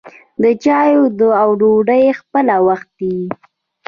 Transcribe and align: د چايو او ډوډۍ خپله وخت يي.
د 0.41 0.43
چايو 0.63 1.29
او 1.41 1.49
ډوډۍ 1.59 2.05
خپله 2.19 2.55
وخت 2.67 2.91
يي. 3.09 3.21